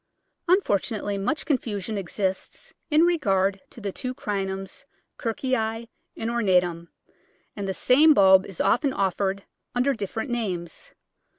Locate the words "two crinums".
3.91-4.83